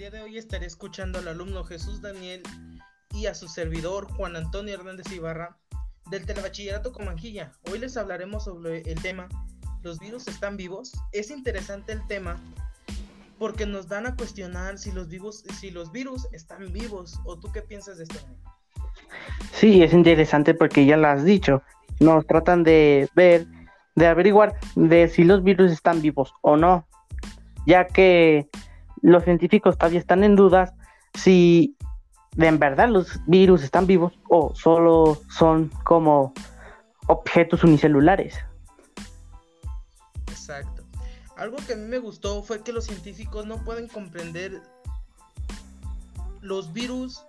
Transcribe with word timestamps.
día 0.00 0.10
de 0.10 0.22
hoy 0.22 0.38
estaré 0.38 0.64
escuchando 0.64 1.18
al 1.18 1.28
alumno 1.28 1.62
Jesús 1.62 2.00
Daniel 2.00 2.42
y 3.12 3.26
a 3.26 3.34
su 3.34 3.48
servidor 3.48 4.10
Juan 4.10 4.34
Antonio 4.34 4.72
Hernández 4.72 5.12
Ibarra 5.12 5.58
del 6.10 6.24
Telebachillerato 6.24 6.90
Comanjilla. 6.90 7.52
Hoy 7.70 7.80
les 7.80 7.98
hablaremos 7.98 8.44
sobre 8.44 8.80
el 8.90 9.02
tema 9.02 9.28
¿Los 9.82 9.98
virus 9.98 10.26
están 10.26 10.56
vivos? 10.56 10.92
Es 11.12 11.30
interesante 11.30 11.92
el 11.92 12.06
tema 12.06 12.40
porque 13.38 13.66
nos 13.66 13.88
dan 13.88 14.06
a 14.06 14.16
cuestionar 14.16 14.78
si 14.78 14.90
los, 14.90 15.06
vivos, 15.06 15.44
si 15.60 15.70
los 15.70 15.92
virus 15.92 16.28
están 16.32 16.72
vivos. 16.72 17.20
¿O 17.26 17.38
tú 17.38 17.52
qué 17.52 17.60
piensas 17.60 17.98
de 17.98 18.04
esto? 18.04 18.20
Sí, 19.52 19.82
es 19.82 19.92
interesante 19.92 20.54
porque 20.54 20.86
ya 20.86 20.96
lo 20.96 21.08
has 21.08 21.26
dicho. 21.26 21.62
Nos 21.98 22.26
tratan 22.26 22.64
de 22.64 23.06
ver, 23.14 23.46
de 23.96 24.06
averiguar 24.06 24.54
de 24.76 25.08
si 25.08 25.24
los 25.24 25.44
virus 25.44 25.70
están 25.70 26.00
vivos 26.00 26.32
o 26.40 26.56
no, 26.56 26.86
ya 27.66 27.86
que 27.86 28.48
los 29.02 29.24
científicos 29.24 29.78
todavía 29.78 30.00
están 30.00 30.24
en 30.24 30.36
dudas 30.36 30.72
si 31.14 31.76
de 32.36 32.46
en 32.46 32.58
verdad 32.58 32.88
los 32.88 33.20
virus 33.26 33.62
están 33.62 33.86
vivos 33.86 34.18
o 34.28 34.54
solo 34.54 35.20
son 35.28 35.68
como 35.84 36.32
objetos 37.06 37.64
unicelulares. 37.64 38.38
Exacto. 40.28 40.84
Algo 41.36 41.56
que 41.66 41.72
a 41.72 41.76
mí 41.76 41.86
me 41.86 41.98
gustó 41.98 42.42
fue 42.42 42.62
que 42.62 42.72
los 42.72 42.84
científicos 42.84 43.46
no 43.46 43.64
pueden 43.64 43.88
comprender 43.88 44.60
los 46.40 46.72
virus 46.72 47.24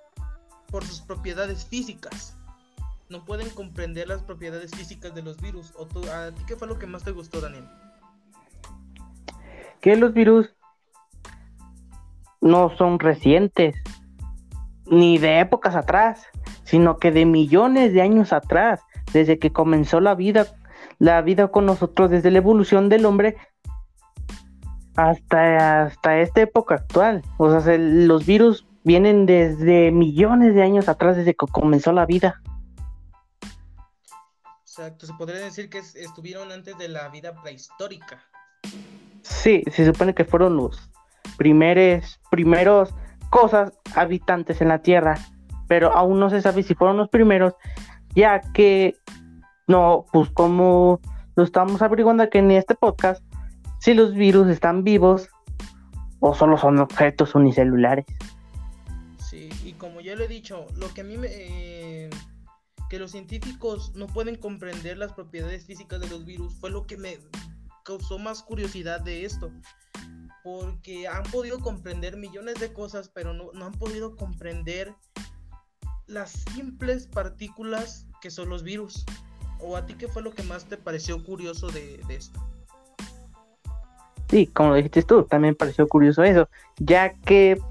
por 0.67 0.84
sus 0.84 1.01
propiedades 1.01 1.65
físicas. 1.65 2.38
No 3.09 3.26
pueden 3.26 3.49
comprender 3.49 4.07
las 4.07 4.21
propiedades 4.21 4.71
físicas 4.71 5.13
de 5.13 5.21
los 5.21 5.41
virus. 5.41 5.73
¿O 5.76 5.88
¿A 6.10 6.32
ti 6.32 6.43
qué 6.48 6.55
fue 6.55 6.67
lo 6.67 6.79
que 6.79 6.88
más 6.88 7.04
te 7.04 7.12
gustó, 7.12 7.41
Daniel? 7.41 7.67
Que 9.82 9.95
los 9.98 10.13
virus 10.13 10.49
no 12.41 12.75
son 12.75 12.99
recientes, 12.99 13.75
ni 14.85 15.17
de 15.17 15.39
épocas 15.39 15.75
atrás, 15.75 16.25
sino 16.63 16.98
que 16.98 17.11
de 17.11 17.25
millones 17.25 17.93
de 17.93 18.01
años 18.01 18.33
atrás, 18.33 18.81
desde 19.13 19.39
que 19.39 19.53
comenzó 19.53 19.99
la 20.01 20.15
vida, 20.15 20.48
la 20.99 21.21
vida 21.21 21.49
con 21.49 21.65
nosotros, 21.65 22.09
desde 22.09 22.31
la 22.31 22.39
evolución 22.39 22.89
del 22.89 23.05
hombre 23.05 23.37
hasta, 24.95 25.83
hasta 25.83 26.20
esta 26.20 26.41
época 26.41 26.75
actual. 26.75 27.21
O 27.37 27.59
sea, 27.59 27.77
los 27.77 28.25
virus 28.25 28.67
vienen 28.83 29.26
desde 29.26 29.91
millones 29.91 30.55
de 30.55 30.63
años 30.63 30.89
atrás, 30.89 31.15
desde 31.15 31.35
que 31.35 31.45
comenzó 31.48 31.91
la 31.91 32.05
vida. 32.05 32.41
Exacto, 34.61 35.05
se 35.05 35.13
podría 35.13 35.39
decir 35.39 35.70
que 35.70 35.79
estuvieron 35.79 36.51
antes 36.51 36.77
de 36.77 36.87
la 36.87 37.09
vida 37.09 37.33
prehistórica. 37.41 38.23
Sí, 39.21 39.63
se 39.71 39.85
supone 39.85 40.15
que 40.15 40.26
fueron 40.26 40.55
los 40.55 40.89
primeros, 41.37 42.19
primeros 42.29 42.93
cosas 43.29 43.73
habitantes 43.95 44.61
en 44.61 44.67
la 44.67 44.81
Tierra, 44.81 45.17
pero 45.67 45.93
aún 45.93 46.19
no 46.19 46.29
se 46.29 46.41
sabe 46.41 46.63
si 46.63 46.75
fueron 46.75 46.97
los 46.97 47.09
primeros, 47.09 47.53
ya 48.13 48.41
que 48.53 48.95
no, 49.67 50.05
pues 50.11 50.29
como 50.31 50.99
lo 51.35 51.43
estamos 51.43 51.81
averiguando 51.81 52.23
aquí 52.23 52.39
en 52.39 52.51
este 52.51 52.75
podcast, 52.75 53.23
si 53.79 53.93
los 53.93 54.13
virus 54.13 54.47
están 54.49 54.83
vivos 54.83 55.29
o 56.19 56.35
solo 56.35 56.57
son 56.57 56.79
objetos 56.79 57.33
unicelulares. 57.35 58.05
Sí, 59.17 59.49
y 59.63 59.73
como 59.73 60.01
ya 60.01 60.15
lo 60.15 60.23
he 60.23 60.27
dicho, 60.27 60.67
lo 60.77 60.93
que 60.93 61.01
a 61.01 61.03
mí 61.03 61.17
me... 61.17 61.27
Eh, 61.31 62.09
que 62.89 62.99
los 62.99 63.11
científicos 63.11 63.93
no 63.95 64.07
pueden 64.07 64.35
comprender 64.35 64.97
las 64.97 65.13
propiedades 65.13 65.66
físicas 65.66 66.01
de 66.01 66.09
los 66.09 66.25
virus 66.25 66.53
fue 66.55 66.69
lo 66.69 66.85
que 66.85 66.97
me 66.97 67.19
causó 67.85 68.19
más 68.19 68.43
curiosidad 68.43 68.99
de 68.99 69.23
esto 69.23 69.49
porque 70.44 71.07
han 71.07 71.24
podido 71.24 71.59
comprender 71.59 72.18
millones 72.18 72.56
de 72.59 72.74
cosas, 72.74 73.09
pero 73.09 73.34
no, 73.34 73.52
han 73.63 73.74
podido 73.74 74.16
comprender 74.16 74.94
las 76.07 76.31
simples 76.31 77.07
partículas 77.07 78.07
que 78.22 78.31
son 78.31 78.50
los 78.50 78.63
virus. 78.63 79.06
¿O 79.59 79.78
a 79.78 79.85
ti 79.85 79.94
qué 79.94 80.07
fue 80.07 80.24
lo 80.24 80.34
que 80.34 80.44
más 80.44 80.66
te 80.66 80.78
pareció 80.78 81.24
curioso 81.24 81.69
de, 81.69 82.02
esto? 82.09 82.40
Sí, 84.29 84.47
como 84.47 84.69
lo 84.69 84.75
dijiste 84.75 85.03
tú, 85.03 85.24
también 85.24 85.56
pareció 85.56 85.88
curioso 85.88 86.24
eso, 86.24 86.50
ya 86.78 87.13
que 87.13 87.62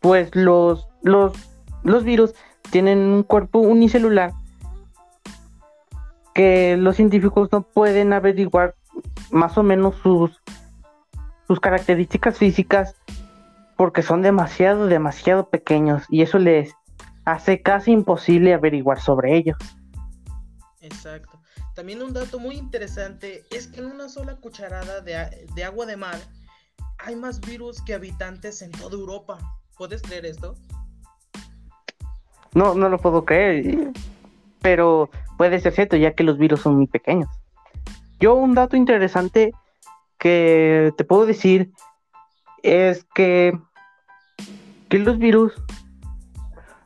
pues 0.00 0.34
los, 0.34 0.88
los, 1.02 1.32
los 1.82 2.04
virus 2.04 2.34
tienen 2.70 2.98
un 2.98 3.22
cuerpo 3.22 3.58
unicelular 3.58 4.32
que 6.34 6.76
los 6.76 6.96
científicos 6.96 7.50
no 7.52 7.62
pueden 7.62 8.12
averiguar 8.12 8.74
más 9.30 9.56
o 9.56 9.62
menos 9.62 9.94
sus 10.02 10.42
sus 11.46 11.60
características 11.60 12.38
físicas 12.38 12.94
porque 13.76 14.02
son 14.02 14.22
demasiado, 14.22 14.86
demasiado 14.86 15.48
pequeños 15.48 16.04
y 16.08 16.22
eso 16.22 16.38
les 16.38 16.72
hace 17.24 17.62
casi 17.62 17.92
imposible 17.92 18.54
averiguar 18.54 19.00
sobre 19.00 19.36
ellos. 19.36 19.56
Exacto. 20.80 21.40
También 21.74 22.02
un 22.02 22.12
dato 22.12 22.38
muy 22.38 22.56
interesante 22.56 23.44
es 23.50 23.66
que 23.66 23.80
en 23.80 23.86
una 23.86 24.08
sola 24.08 24.36
cucharada 24.36 25.00
de, 25.00 25.64
agua 25.64 25.86
de 25.86 25.96
mar 25.96 26.18
hay 26.98 27.16
más 27.16 27.40
virus 27.40 27.82
que 27.82 27.94
habitantes 27.94 28.62
en 28.62 28.70
toda 28.70 28.94
Europa. 28.94 29.38
¿Puedes 29.76 30.02
creer 30.02 30.24
esto? 30.26 30.54
No, 32.54 32.74
no 32.74 32.88
lo 32.88 32.98
puedo 32.98 33.24
creer, 33.24 33.90
pero 34.62 35.10
puede 35.36 35.58
ser 35.58 35.72
cierto 35.72 35.96
ya 35.96 36.14
que 36.14 36.22
los 36.22 36.38
virus 36.38 36.60
son 36.60 36.76
muy 36.76 36.86
pequeños. 36.86 37.28
Yo 38.20 38.34
un 38.34 38.54
dato 38.54 38.76
interesante 38.76 39.52
que 40.24 40.94
te 40.96 41.04
puedo 41.04 41.26
decir 41.26 41.70
es 42.62 43.04
que, 43.14 43.52
que 44.88 44.98
los 44.98 45.18
virus 45.18 45.52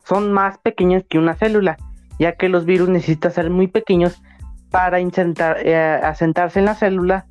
son 0.03 0.33
más 0.33 0.57
pequeños 0.57 1.03
que 1.07 1.19
una 1.19 1.35
célula, 1.35 1.77
ya 2.19 2.35
que 2.35 2.49
los 2.49 2.65
virus 2.65 2.89
necesitan 2.89 3.31
ser 3.31 3.49
muy 3.49 3.67
pequeños 3.67 4.21
para 4.71 4.99
eh, 4.99 5.99
asentarse 6.03 6.59
en 6.59 6.65
la 6.65 6.75
célula 6.75 7.27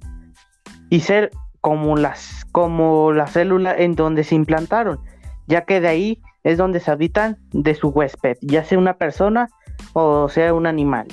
y 0.88 1.00
ser 1.00 1.30
como 1.60 1.94
las 1.94 2.46
como 2.52 3.12
la 3.12 3.26
célula 3.26 3.76
en 3.76 3.94
donde 3.94 4.24
se 4.24 4.34
implantaron, 4.34 5.00
ya 5.46 5.66
que 5.66 5.82
de 5.82 5.88
ahí 5.88 6.22
es 6.42 6.56
donde 6.56 6.80
se 6.80 6.90
habitan 6.90 7.36
de 7.52 7.74
su 7.74 7.88
huésped, 7.88 8.38
ya 8.40 8.64
sea 8.64 8.78
una 8.78 8.94
persona 8.94 9.50
o 9.92 10.30
sea 10.30 10.54
un 10.54 10.66
animal. 10.66 11.06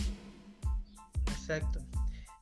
Exacto 1.28 1.75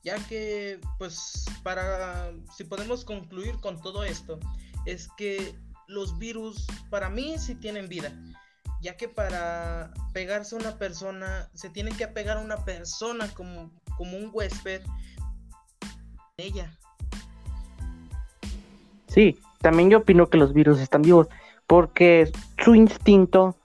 ya 0.04 0.16
que 0.26 0.80
pues 0.98 1.46
para 1.62 2.32
si 2.54 2.64
podemos 2.64 3.04
concluir 3.04 3.58
con 3.60 3.80
todo 3.80 4.04
esto 4.04 4.38
es 4.86 5.08
que 5.16 5.54
los 5.88 6.18
virus 6.18 6.66
para 6.90 7.08
mí 7.08 7.36
sí 7.38 7.54
tienen 7.54 7.88
vida 7.88 8.12
ya 8.80 8.96
que 8.96 9.08
para 9.08 9.92
pegarse 10.12 10.54
a 10.54 10.58
una 10.58 10.78
persona 10.78 11.48
se 11.54 11.70
tiene 11.70 11.90
que 11.92 12.04
apegar 12.04 12.36
a 12.36 12.40
una 12.40 12.64
persona 12.64 13.28
como, 13.32 13.70
como 13.96 14.18
un 14.18 14.30
huésped 14.32 14.82
ella. 16.36 16.76
Sí 19.08 19.38
también 19.64 19.88
yo 19.88 19.98
opino 19.98 20.28
que 20.28 20.36
los 20.36 20.52
virus 20.52 20.78
están 20.78 21.00
vivos 21.00 21.28
porque 21.66 22.30
su 22.62 22.74
instinto 22.74 23.56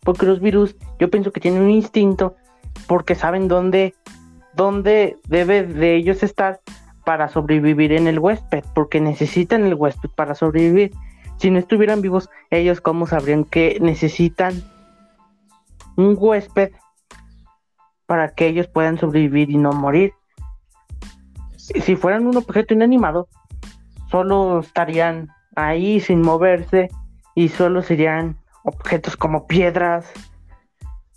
porque 0.00 0.26
los 0.26 0.40
virus 0.40 0.76
yo 0.98 1.08
pienso 1.10 1.32
que 1.32 1.40
tienen 1.40 1.62
un 1.62 1.70
instinto 1.70 2.36
porque 2.86 3.14
saben 3.14 3.48
dónde 3.48 3.94
dónde 4.56 5.18
debe 5.28 5.64
de 5.64 5.96
ellos 5.96 6.22
estar 6.22 6.60
para 7.04 7.28
sobrevivir 7.28 7.92
en 7.92 8.06
el 8.06 8.18
huésped, 8.18 8.64
porque 8.74 9.00
necesitan 9.00 9.64
el 9.64 9.74
huésped 9.74 10.10
para 10.10 10.34
sobrevivir. 10.34 10.92
Si 11.38 11.50
no 11.50 11.58
estuvieran 11.58 12.00
vivos, 12.00 12.30
ellos 12.50 12.80
cómo 12.80 13.06
sabrían 13.06 13.44
que 13.44 13.78
necesitan 13.80 14.62
un 15.96 16.16
huésped 16.18 16.72
para 18.06 18.34
que 18.34 18.46
ellos 18.46 18.66
puedan 18.68 18.98
sobrevivir 18.98 19.50
y 19.50 19.56
no 19.56 19.72
morir. 19.72 20.12
Si 21.56 21.96
fueran 21.96 22.26
un 22.26 22.36
objeto 22.36 22.74
inanimado, 22.74 23.28
solo 24.10 24.60
estarían 24.60 25.28
ahí 25.56 26.00
sin 26.00 26.20
moverse 26.20 26.88
y 27.34 27.48
solo 27.48 27.82
serían 27.82 28.36
objetos 28.64 29.16
como 29.16 29.46
piedras, 29.46 30.10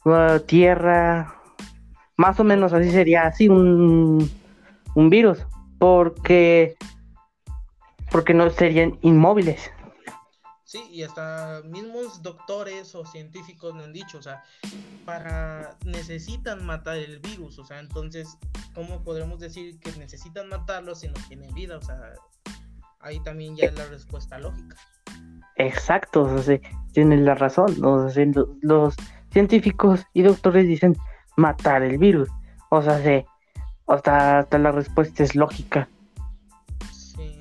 uh, 0.06 0.40
tierra, 0.40 1.37
más 2.18 2.40
o 2.40 2.44
menos 2.44 2.74
así 2.74 2.92
sería 2.92 3.28
así 3.28 3.48
un, 3.48 4.30
un 4.96 5.10
virus, 5.10 5.46
porque, 5.80 6.76
porque 8.12 8.34
no 8.34 8.50
serían 8.50 8.98
inmóviles. 9.02 9.72
Sí, 10.64 10.84
y 10.92 11.04
hasta 11.04 11.62
mismos 11.64 12.22
doctores 12.22 12.94
o 12.94 13.06
científicos 13.06 13.74
me 13.74 13.86
han 13.86 13.94
dicho, 13.94 14.18
o 14.18 14.22
sea, 14.22 14.44
para 15.06 15.78
necesitan 15.86 16.66
matar 16.66 16.98
el 16.98 17.20
virus, 17.20 17.58
o 17.58 17.64
sea, 17.64 17.80
entonces, 17.80 18.38
¿cómo 18.74 19.02
podremos 19.02 19.40
decir 19.40 19.80
que 19.80 19.92
necesitan 19.94 20.50
matarlo 20.50 20.94
si 20.94 21.08
no 21.08 21.14
tienen 21.30 21.54
vida? 21.54 21.78
O 21.78 21.82
sea, 21.82 22.16
ahí 23.00 23.22
también 23.22 23.56
ya 23.56 23.68
es 23.68 23.76
la 23.76 23.86
respuesta 23.86 24.40
lógica. 24.40 24.76
Exacto, 25.56 26.24
o 26.24 26.38
sea, 26.40 26.60
tienen 26.92 27.24
la 27.24 27.36
razón, 27.36 27.74
los 27.80 28.96
científicos 29.32 30.04
y 30.14 30.24
doctores 30.24 30.68
dicen, 30.68 30.98
matar 31.38 31.84
el 31.84 31.98
virus. 31.98 32.30
O 32.70 32.82
sea, 32.82 33.00
hasta, 33.88 34.40
hasta 34.40 34.58
la 34.58 34.72
respuesta 34.74 35.24
es 35.24 35.36
lógica. 35.36 35.88
Sí. 36.92 37.40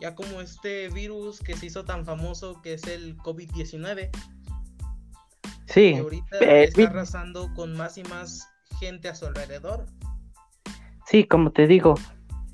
Ya 0.00 0.14
como 0.14 0.40
este 0.40 0.88
virus 0.90 1.40
que 1.40 1.56
se 1.56 1.66
hizo 1.66 1.84
tan 1.84 2.04
famoso 2.04 2.62
que 2.62 2.74
es 2.74 2.86
el 2.86 3.18
COVID-19. 3.18 4.10
Sí. 5.66 5.94
Que 5.94 5.98
ahorita 5.98 6.38
está 6.38 6.82
arrasando 6.84 7.52
con 7.54 7.76
más 7.76 7.98
y 7.98 8.04
más 8.04 8.48
gente 8.78 9.08
a 9.08 9.14
su 9.14 9.26
alrededor. 9.26 9.86
Sí, 11.06 11.24
como 11.24 11.50
te 11.50 11.66
digo, 11.66 11.94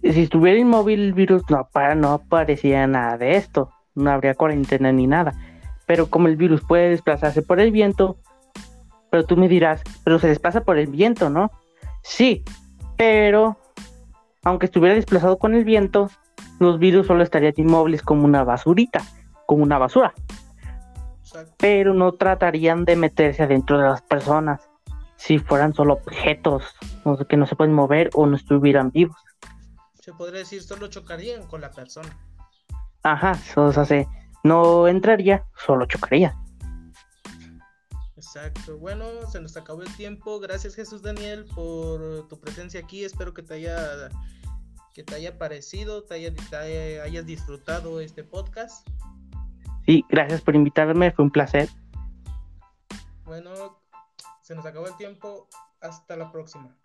si 0.03 0.23
estuviera 0.23 0.59
inmóvil 0.59 1.01
el 1.01 1.13
virus 1.13 1.43
no, 1.51 1.69
para, 1.73 1.95
no 1.95 2.13
aparecía 2.13 2.87
nada 2.87 3.19
de 3.19 3.37
esto, 3.37 3.71
no 3.95 4.11
habría 4.11 4.35
cuarentena 4.35 4.93
ni 4.93 5.07
nada. 5.07 5.35
Pero 5.87 6.09
como 6.09 6.29
el 6.29 6.37
virus 6.37 6.63
puede 6.63 6.91
desplazarse 6.91 7.43
por 7.43 7.61
el 7.61 7.73
viento, 7.73 8.17
pero 9.15 9.27
tú 9.27 9.37
me 9.37 9.47
dirás, 9.47 9.81
pero 10.03 10.19
se 10.19 10.27
desplaza 10.27 10.65
por 10.65 10.77
el 10.77 10.89
viento, 10.89 11.31
¿no? 11.31 11.53
Sí, 12.03 12.43
pero 12.97 13.57
aunque 14.43 14.67
estuviera 14.67 14.97
desplazado 14.97 15.39
con 15.39 15.55
el 15.55 15.65
viento, 15.65 16.11
los 16.59 16.81
virus 16.81 17.07
solo 17.07 17.23
estarían 17.23 17.55
inmóviles 17.57 18.03
como 18.03 18.25
una 18.25 18.43
basurita, 18.43 19.05
como 19.47 19.63
una 19.63 19.79
basura. 19.79 20.13
Pero 21.59 21.95
no 21.95 22.11
tratarían 22.11 22.85
de 22.85 22.97
meterse 22.97 23.45
adentro 23.45 23.79
de 23.79 23.85
las 23.85 24.03
personas 24.03 24.69
si 25.15 25.39
fueran 25.39 25.75
solo 25.75 25.93
objetos 25.93 26.75
que 27.29 27.37
no 27.37 27.47
se 27.47 27.55
pueden 27.55 27.73
mover 27.73 28.11
o 28.15 28.27
no 28.27 28.35
estuvieran 28.35 28.91
vivos. 28.91 29.17
Se 30.01 30.13
podría 30.13 30.41
decir, 30.41 30.61
solo 30.61 30.89
chocarían 30.89 31.47
con 31.47 31.61
la 31.61 31.71
persona. 31.71 32.19
Ajá, 33.05 33.39
o 33.55 33.73
sea, 33.73 34.07
no 34.43 34.89
entraría, 34.89 35.45
solo 35.55 35.87
chocaría. 35.87 36.37
Exacto. 38.35 38.77
Bueno, 38.79 39.07
se 39.31 39.41
nos 39.41 39.57
acabó 39.57 39.83
el 39.83 39.97
tiempo. 39.97 40.41
Gracias 40.41 40.75
Jesús 40.75 41.03
Daniel 41.03 41.45
por 41.55 42.27
tu 42.27 42.41
presencia 42.41 42.81
aquí. 42.81 43.05
Espero 43.05 43.33
que 43.33 43.43
te 43.43 43.55
haya 43.55 44.09
que 44.93 45.05
te 45.05 45.15
haya 45.15 45.39
parecido, 45.39 46.03
te, 46.03 46.15
haya, 46.15 46.35
te 46.35 47.01
hayas 47.01 47.27
disfrutado 47.27 48.01
este 48.01 48.25
podcast. 48.25 48.89
Sí, 49.87 50.05
gracias 50.09 50.41
por 50.41 50.57
invitarme, 50.57 51.13
fue 51.13 51.25
un 51.25 51.31
placer. 51.31 51.69
Bueno, 53.25 53.81
se 54.43 54.57
nos 54.57 54.67
acabó 54.67 54.89
el 54.89 54.97
tiempo. 54.97 55.49
Hasta 55.81 56.17
la 56.17 56.33
próxima. 56.33 56.77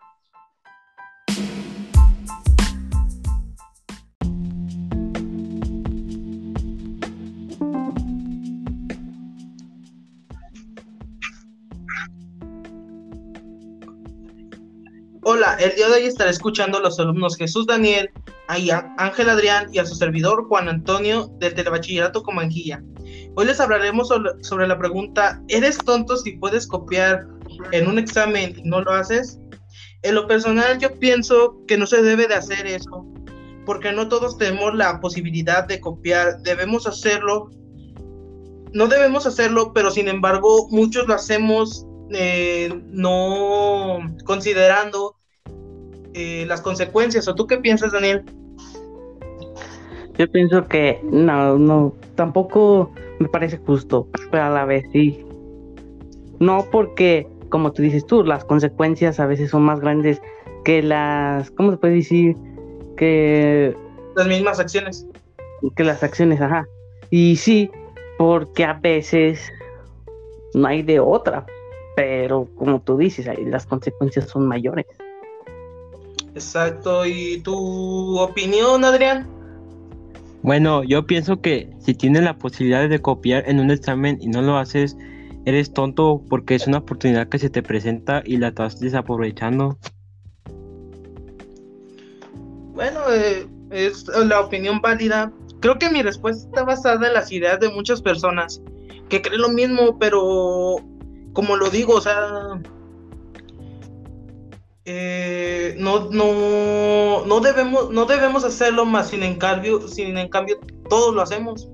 Hola, 15.40 15.56
el 15.58 15.74
día 15.74 15.88
de 15.88 15.94
hoy 15.94 16.02
estaré 16.02 16.28
escuchando 16.28 16.76
a 16.76 16.82
los 16.82 17.00
alumnos 17.00 17.34
Jesús 17.34 17.64
Daniel, 17.66 18.10
Ángel 18.98 19.30
Adrián 19.30 19.68
y 19.72 19.78
a 19.78 19.86
su 19.86 19.94
servidor 19.94 20.46
Juan 20.48 20.68
Antonio 20.68 21.30
del 21.38 21.54
Telebachillerato 21.54 22.22
Comanguilla. 22.22 22.82
Hoy 23.36 23.46
les 23.46 23.58
hablaremos 23.58 24.12
sobre, 24.42 24.68
la 24.68 24.76
pregunta, 24.76 25.42
¿eres 25.48 25.78
tonto 25.78 26.18
si 26.18 26.32
puedes 26.32 26.66
copiar 26.66 27.26
en 27.72 27.88
un 27.88 27.98
examen 27.98 28.54
y 28.54 28.68
no 28.68 28.82
lo 28.82 28.92
haces? 28.92 29.40
En 30.02 30.16
lo 30.16 30.26
personal 30.26 30.78
yo 30.78 30.98
pienso 30.98 31.56
que 31.66 31.78
no 31.78 31.86
se 31.86 32.02
debe 32.02 32.28
de 32.28 32.34
hacer 32.34 32.66
eso, 32.66 33.06
porque 33.64 33.92
no 33.92 34.08
todos 34.08 34.36
tenemos 34.36 34.74
la 34.74 35.00
posibilidad 35.00 35.66
de 35.66 35.80
copiar, 35.80 36.42
debemos 36.42 36.86
hacerlo, 36.86 37.48
no 38.74 38.88
debemos 38.88 39.24
hacerlo, 39.24 39.72
pero 39.72 39.90
sin 39.90 40.06
embargo 40.06 40.68
muchos 40.68 41.08
lo 41.08 41.14
hacemos 41.14 41.86
eh, 42.12 42.78
no 42.90 44.00
considerando 44.26 45.16
eh, 46.14 46.44
las 46.46 46.60
consecuencias. 46.60 47.28
¿O 47.28 47.34
tú 47.34 47.46
qué 47.46 47.58
piensas, 47.58 47.92
Daniel? 47.92 48.24
Yo 50.18 50.30
pienso 50.30 50.66
que 50.66 51.00
no, 51.02 51.58
no, 51.58 51.94
tampoco 52.14 52.92
me 53.20 53.28
parece 53.28 53.58
justo, 53.58 54.06
pero 54.30 54.44
a 54.44 54.50
la 54.50 54.64
vez 54.64 54.84
sí. 54.92 55.24
No 56.40 56.66
porque, 56.70 57.26
como 57.48 57.72
tú 57.72 57.82
dices 57.82 58.04
tú, 58.06 58.24
las 58.24 58.44
consecuencias 58.44 59.20
a 59.20 59.26
veces 59.26 59.50
son 59.50 59.62
más 59.62 59.80
grandes 59.80 60.20
que 60.64 60.82
las, 60.82 61.50
¿cómo 61.52 61.70
se 61.70 61.76
puede 61.78 61.94
decir? 61.94 62.36
Que... 62.96 63.74
Las 64.16 64.26
mismas 64.26 64.60
acciones. 64.60 65.06
Que 65.76 65.84
las 65.84 66.02
acciones, 66.02 66.40
ajá. 66.40 66.66
Y 67.10 67.36
sí, 67.36 67.70
porque 68.18 68.64
a 68.64 68.74
veces 68.74 69.50
no 70.54 70.68
hay 70.68 70.82
de 70.82 71.00
otra, 71.00 71.46
pero 71.96 72.46
como 72.56 72.80
tú 72.80 72.96
dices, 72.96 73.26
las 73.46 73.66
consecuencias 73.66 74.28
son 74.28 74.46
mayores. 74.46 74.86
Exacto, 76.34 77.04
¿y 77.06 77.40
tu 77.40 78.18
opinión, 78.18 78.84
Adrián? 78.84 79.26
Bueno, 80.42 80.84
yo 80.84 81.06
pienso 81.06 81.40
que 81.40 81.70
si 81.80 81.94
tienes 81.94 82.22
la 82.22 82.38
posibilidad 82.38 82.88
de 82.88 83.00
copiar 83.00 83.48
en 83.48 83.60
un 83.60 83.70
examen 83.70 84.18
y 84.20 84.28
no 84.28 84.40
lo 84.40 84.56
haces, 84.56 84.96
eres 85.44 85.72
tonto 85.72 86.22
porque 86.28 86.54
es 86.54 86.66
una 86.66 86.78
oportunidad 86.78 87.28
que 87.28 87.38
se 87.38 87.50
te 87.50 87.62
presenta 87.62 88.22
y 88.24 88.36
la 88.36 88.48
estás 88.48 88.80
desaprovechando. 88.80 89.78
Bueno, 92.72 93.00
eh, 93.12 93.46
es 93.70 94.06
la 94.08 94.40
opinión 94.40 94.80
válida. 94.80 95.32
Creo 95.60 95.78
que 95.78 95.90
mi 95.90 96.02
respuesta 96.02 96.48
está 96.48 96.64
basada 96.64 97.08
en 97.08 97.14
las 97.14 97.30
ideas 97.32 97.60
de 97.60 97.68
muchas 97.68 98.00
personas 98.00 98.62
que 99.10 99.20
creen 99.20 99.42
lo 99.42 99.50
mismo, 99.50 99.98
pero 99.98 100.76
como 101.34 101.56
lo 101.56 101.68
digo, 101.68 101.94
o 101.94 102.00
sea, 102.00 102.60
eh, 104.84 105.74
no, 105.78 106.10
no, 106.10 107.24
no, 107.26 107.40
debemos, 107.40 107.90
no 107.90 108.06
debemos 108.06 108.44
hacerlo 108.44 108.84
más, 108.84 109.08
sin 109.08 109.22
en 109.22 109.36
cambio, 109.36 109.86
sin 109.86 110.16
en 110.16 110.28
cambio 110.28 110.58
todos 110.88 111.14
lo 111.14 111.22
hacemos. 111.22 111.68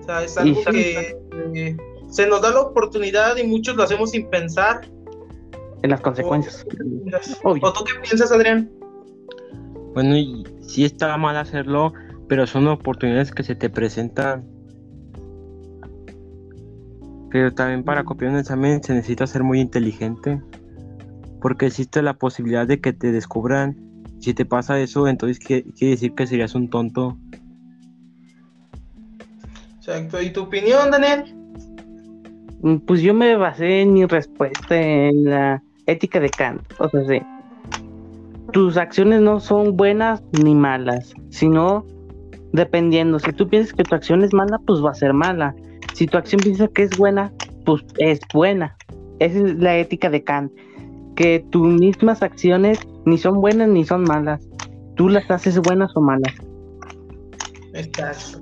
O 0.00 0.02
sea, 0.04 0.22
es 0.22 0.36
algo 0.38 0.62
que 0.70 1.16
eh, 1.54 1.76
se 2.08 2.26
nos 2.26 2.40
da 2.40 2.50
la 2.50 2.60
oportunidad 2.60 3.36
y 3.36 3.44
muchos 3.44 3.76
lo 3.76 3.82
hacemos 3.82 4.10
sin 4.10 4.28
pensar. 4.30 4.88
En 5.82 5.90
las 5.90 6.00
consecuencias. 6.00 6.66
¿O, 7.42 7.54
tú 7.54 7.84
qué 7.84 8.00
piensas, 8.00 8.32
Adrián? 8.32 8.70
Bueno, 9.94 10.44
sí 10.60 10.84
está 10.84 11.16
mal 11.16 11.36
hacerlo, 11.36 11.92
pero 12.28 12.46
son 12.46 12.68
oportunidades 12.68 13.32
que 13.32 13.42
se 13.42 13.54
te 13.54 13.70
presentan 13.70 14.58
pero 17.30 17.52
también 17.52 17.84
para 17.84 18.04
copiar 18.04 18.32
un 18.32 18.38
examen 18.38 18.82
se 18.82 18.94
necesita 18.94 19.26
ser 19.26 19.42
muy 19.42 19.60
inteligente. 19.60 20.40
Porque 21.40 21.66
existe 21.66 22.02
la 22.02 22.14
posibilidad 22.14 22.66
de 22.66 22.80
que 22.80 22.92
te 22.92 23.12
descubran. 23.12 23.76
Si 24.20 24.34
te 24.34 24.44
pasa 24.44 24.80
eso, 24.80 25.06
entonces 25.06 25.38
quiere 25.38 25.64
decir 25.78 26.14
que 26.14 26.26
serías 26.26 26.54
un 26.54 26.68
tonto. 26.68 27.16
Exacto. 29.76 30.20
¿Y 30.20 30.30
tu 30.30 30.42
opinión, 30.42 30.90
Daniel? 30.90 31.34
Mm, 32.62 32.78
pues 32.78 33.00
yo 33.00 33.14
me 33.14 33.36
basé 33.36 33.82
en 33.82 33.92
mi 33.92 34.04
respuesta 34.04 34.76
en 34.76 35.24
la 35.24 35.62
ética 35.86 36.20
de 36.20 36.28
Kant. 36.30 36.62
O 36.78 36.88
sea, 36.88 37.04
sí. 37.06 37.20
Tus 38.52 38.76
acciones 38.76 39.20
no 39.20 39.40
son 39.40 39.76
buenas 39.76 40.22
ni 40.42 40.54
malas, 40.54 41.14
sino 41.30 41.86
dependiendo. 42.52 43.18
Si 43.18 43.32
tú 43.32 43.48
piensas 43.48 43.72
que 43.74 43.84
tu 43.84 43.94
acción 43.94 44.22
es 44.24 44.32
mala, 44.32 44.58
pues 44.66 44.82
va 44.84 44.90
a 44.90 44.94
ser 44.94 45.12
mala. 45.12 45.54
Si 45.94 46.06
tu 46.06 46.18
acción 46.18 46.40
piensa 46.42 46.68
que 46.68 46.84
es 46.84 46.96
buena, 46.96 47.32
pues 47.64 47.84
es 47.98 48.20
buena. 48.32 48.76
Esa 49.18 49.38
es 49.38 49.58
la 49.58 49.76
ética 49.76 50.10
de 50.10 50.24
Kant. 50.24 50.52
Que 51.18 51.44
tus 51.50 51.66
mismas 51.66 52.22
acciones 52.22 52.78
ni 53.04 53.18
son 53.18 53.40
buenas 53.40 53.68
ni 53.68 53.84
son 53.84 54.04
malas. 54.04 54.40
Tú 54.94 55.08
las 55.08 55.28
haces 55.28 55.58
buenas 55.58 55.90
o 55.96 56.00
malas. 56.00 56.32
Exacto. 57.74 58.40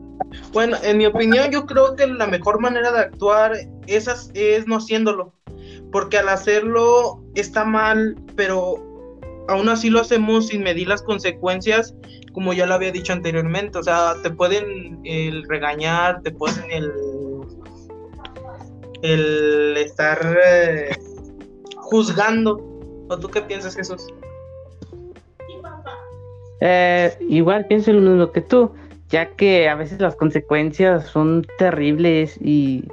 Bueno, 0.52 0.76
en 0.82 0.98
mi 0.98 1.06
opinión, 1.06 1.50
yo 1.50 1.64
creo 1.64 1.96
que 1.96 2.06
la 2.06 2.26
mejor 2.26 2.60
manera 2.60 2.92
de 2.92 2.98
actuar 2.98 3.56
es, 3.86 4.30
es 4.34 4.66
no 4.66 4.76
haciéndolo. 4.76 5.32
Porque 5.90 6.18
al 6.18 6.28
hacerlo 6.28 7.24
está 7.34 7.64
mal, 7.64 8.14
pero 8.36 8.74
aún 9.48 9.70
así 9.70 9.88
lo 9.88 10.00
hacemos 10.00 10.48
sin 10.48 10.62
medir 10.62 10.86
las 10.88 11.02
consecuencias, 11.02 11.94
como 12.34 12.52
ya 12.52 12.66
lo 12.66 12.74
había 12.74 12.92
dicho 12.92 13.14
anteriormente. 13.14 13.78
O 13.78 13.82
sea, 13.82 14.16
te 14.22 14.28
pueden 14.28 15.00
el 15.04 15.44
regañar, 15.48 16.20
te 16.20 16.30
pueden 16.30 16.70
el 19.00 19.76
estar 19.78 20.38
eh, 20.44 20.90
juzgando. 21.86 22.60
¿O 23.08 23.18
tú 23.18 23.28
qué 23.28 23.40
piensas, 23.40 23.76
Jesús? 23.76 24.06
Eh, 26.60 27.16
igual 27.28 27.66
pienso 27.66 27.92
lo 27.92 28.00
mismo 28.00 28.32
que 28.32 28.40
tú, 28.40 28.72
ya 29.10 29.26
que 29.26 29.68
a 29.68 29.74
veces 29.74 30.00
las 30.00 30.16
consecuencias 30.16 31.04
son 31.06 31.46
terribles 31.58 32.38
y 32.40 32.84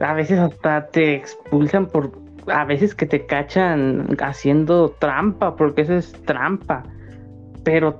a 0.00 0.14
veces 0.14 0.38
hasta 0.38 0.86
te 0.86 1.14
expulsan 1.14 1.86
por, 1.86 2.12
a 2.46 2.64
veces 2.64 2.94
que 2.94 3.06
te 3.06 3.26
cachan 3.26 4.16
haciendo 4.20 4.90
trampa, 4.98 5.56
porque 5.56 5.82
eso 5.82 5.94
es 5.94 6.12
trampa, 6.24 6.84
pero 7.64 7.98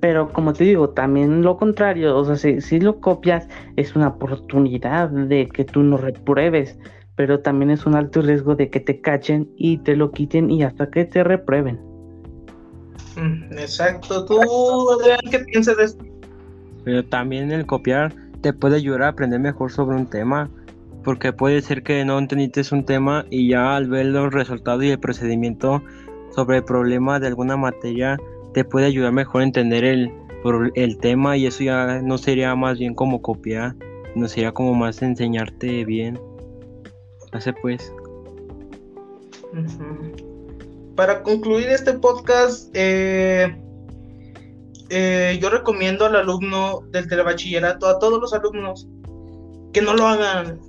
pero 0.00 0.28
como 0.32 0.52
te 0.52 0.62
digo, 0.62 0.90
también 0.90 1.42
lo 1.42 1.56
contrario, 1.56 2.16
o 2.16 2.24
sea, 2.24 2.36
si, 2.36 2.60
si, 2.60 2.78
lo 2.78 3.00
copias 3.00 3.48
es 3.74 3.96
una 3.96 4.08
oportunidad 4.08 5.08
de 5.08 5.48
que 5.48 5.64
tú 5.64 5.82
no 5.82 5.96
repruebes, 5.96 6.78
pero 7.18 7.40
también 7.40 7.72
es 7.72 7.84
un 7.84 7.96
alto 7.96 8.22
riesgo 8.22 8.54
de 8.54 8.70
que 8.70 8.78
te 8.78 9.00
cachen 9.00 9.50
y 9.56 9.78
te 9.78 9.96
lo 9.96 10.12
quiten 10.12 10.52
y 10.52 10.62
hasta 10.62 10.88
que 10.88 11.04
te 11.04 11.24
reprueben. 11.24 11.80
Mm, 13.16 13.58
exacto, 13.58 14.24
tú, 14.24 14.40
Adrián, 14.92 15.18
¿qué 15.28 15.40
piensas 15.40 15.76
de 15.78 15.84
esto? 15.84 16.04
Pero 16.84 17.04
también 17.04 17.50
el 17.50 17.66
copiar 17.66 18.14
te 18.40 18.52
puede 18.52 18.76
ayudar 18.76 19.02
a 19.02 19.08
aprender 19.08 19.40
mejor 19.40 19.72
sobre 19.72 19.96
un 19.96 20.06
tema. 20.06 20.48
Porque 21.02 21.32
puede 21.32 21.60
ser 21.60 21.82
que 21.82 22.04
no 22.04 22.20
entendiste 22.20 22.62
un 22.70 22.84
tema 22.84 23.24
y 23.30 23.48
ya 23.48 23.74
al 23.74 23.88
ver 23.88 24.06
los 24.06 24.32
resultados 24.32 24.84
y 24.84 24.90
el 24.90 25.00
procedimiento 25.00 25.82
sobre 26.30 26.58
el 26.58 26.64
problema 26.64 27.18
de 27.18 27.26
alguna 27.26 27.56
materia 27.56 28.16
te 28.54 28.62
puede 28.62 28.86
ayudar 28.86 29.10
mejor 29.10 29.40
a 29.40 29.44
entender 29.44 29.84
el, 29.84 30.12
el 30.74 30.98
tema 30.98 31.36
y 31.36 31.46
eso 31.46 31.64
ya 31.64 32.00
no 32.00 32.16
sería 32.16 32.54
más 32.54 32.78
bien 32.78 32.94
como 32.94 33.22
copiar, 33.22 33.74
no 34.14 34.28
sería 34.28 34.52
como 34.52 34.74
más 34.74 35.02
enseñarte 35.02 35.84
bien. 35.84 36.27
Hace 37.32 37.52
pues. 37.52 37.92
Para 40.96 41.22
concluir 41.22 41.68
este 41.68 41.94
podcast, 41.94 42.70
eh, 42.74 43.56
eh, 44.90 45.38
yo 45.40 45.50
recomiendo 45.50 46.06
al 46.06 46.16
alumno 46.16 46.80
del 46.90 47.08
telebachillerato, 47.08 47.86
a 47.86 47.98
todos 47.98 48.20
los 48.20 48.32
alumnos, 48.32 48.88
que 49.72 49.82
no 49.82 49.94
lo 49.94 50.08
hagan, 50.08 50.60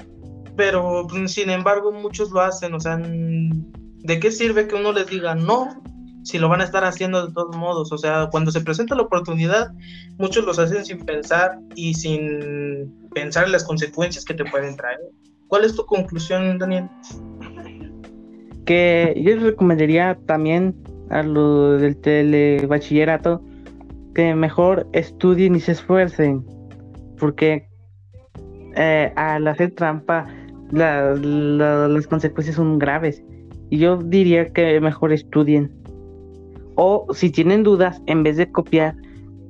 pero 0.56 1.08
pues, 1.10 1.32
sin 1.32 1.50
embargo 1.50 1.92
muchos 1.92 2.32
lo 2.32 2.42
hacen, 2.42 2.74
o 2.74 2.80
sea, 2.80 2.98
¿de 2.98 4.20
qué 4.20 4.32
sirve 4.32 4.68
que 4.68 4.76
uno 4.76 4.92
les 4.92 5.08
diga 5.08 5.36
no 5.36 5.82
si 6.24 6.38
lo 6.38 6.50
van 6.50 6.62
a 6.62 6.66
estar 6.66 6.84
haciendo 6.84 7.26
de 7.26 7.34
todos 7.34 7.56
modos? 7.56 7.92
O 7.92 7.98
sea, 7.98 8.28
cuando 8.30 8.52
se 8.52 8.62
presenta 8.62 8.96
la 8.96 9.04
oportunidad, 9.04 9.72
muchos 10.18 10.46
los 10.46 10.60
hacen 10.60 10.86
sin 10.86 11.06
pensar 11.06 11.60
y 11.76 11.94
sin 11.94 13.10
pensar 13.14 13.46
en 13.46 13.54
las 13.54 13.64
consecuencias 13.64 14.26
que 14.26 14.34
te 14.34 14.46
pueden 14.46 14.76
traer. 14.76 15.00
¿Cuál 15.50 15.66
es 15.66 15.76
tu 15.76 15.84
conclusión, 15.86 16.60
Daniel? 16.60 16.88
Que 18.66 19.16
yo 19.18 19.36
les 19.36 19.44
recomendaría 19.44 20.16
también 20.28 20.76
a 21.10 21.24
lo 21.24 21.72
del 21.80 21.98
telebachillerato 21.98 23.42
que 24.14 24.36
mejor 24.36 24.88
estudien 24.94 25.56
y 25.56 25.60
se 25.60 25.72
esfuercen, 25.72 26.46
porque 27.18 27.68
eh, 28.76 29.12
al 29.16 29.48
hacer 29.48 29.72
trampa 29.72 30.28
las 30.72 32.08
consecuencias 32.08 32.56
son 32.56 32.78
graves. 32.78 33.24
Y 33.72 33.80
yo 33.80 33.98
diría 33.98 34.54
que 34.54 34.80
mejor 34.80 35.12
estudien. 35.12 35.72
O 36.76 37.08
si 37.12 37.32
tienen 37.32 37.64
dudas, 37.64 38.00
en 38.06 38.22
vez 38.22 38.38
de 38.38 38.52
copiar, 38.52 38.96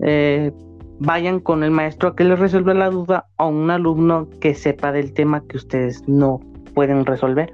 eh, 0.03 0.53
vayan 1.00 1.39
con 1.39 1.63
el 1.63 1.72
maestro 1.72 2.10
a 2.10 2.15
que 2.15 2.24
les 2.24 2.39
resuelva 2.39 2.74
la 2.74 2.89
duda 2.89 3.27
o 3.38 3.48
un 3.48 3.72
alumno 3.72 4.29
que 4.41 4.53
sepa 4.53 4.91
del 4.91 5.13
tema 5.13 5.44
que 5.48 5.58
ustedes 5.58 6.08
no 6.08 6.39
pueden 6.74 7.06
resolver. 7.06 7.53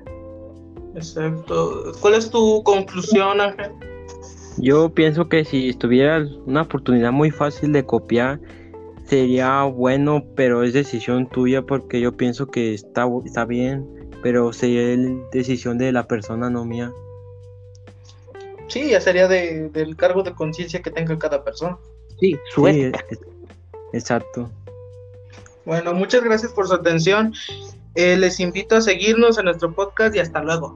Exacto. 0.95 1.91
¿Cuál 2.01 2.15
es 2.15 2.29
tu 2.29 2.63
conclusión, 2.63 3.41
Ángel? 3.41 3.71
Yo 4.57 4.89
pienso 4.89 5.27
que 5.27 5.43
si 5.43 5.73
tuviera 5.73 6.25
una 6.45 6.61
oportunidad 6.61 7.11
muy 7.11 7.29
fácil 7.29 7.73
de 7.73 7.85
copiar, 7.85 8.39
sería 9.05 9.63
bueno, 9.63 10.23
pero 10.35 10.63
es 10.63 10.73
decisión 10.73 11.27
tuya 11.27 11.61
porque 11.61 11.99
yo 11.99 12.15
pienso 12.15 12.47
que 12.47 12.73
está, 12.73 13.05
está 13.25 13.45
bien, 13.45 13.85
pero 14.23 14.53
sería 14.53 14.97
decisión 15.31 15.77
de 15.77 15.91
la 15.91 16.07
persona, 16.07 16.49
no 16.49 16.63
mía. 16.63 16.91
Sí, 18.67 18.89
ya 18.89 19.01
sería 19.01 19.27
del 19.27 19.95
cargo 19.97 20.23
de 20.23 20.33
conciencia 20.33 20.81
que 20.81 20.89
tenga 20.89 21.17
cada 21.19 21.43
persona. 21.43 21.77
Sí, 22.19 22.35
suerte. 22.53 22.93
Exacto. 23.95 24.49
Bueno, 25.65 25.93
muchas 25.93 26.23
gracias 26.23 26.51
por 26.51 26.67
su 26.67 26.73
atención. 26.73 27.33
Eh, 27.95 28.17
les 28.17 28.39
invito 28.39 28.75
a 28.75 28.81
seguirnos 28.81 29.37
en 29.37 29.45
nuestro 29.45 29.73
podcast 29.73 30.15
y 30.15 30.19
hasta 30.19 30.43
luego. 30.43 30.75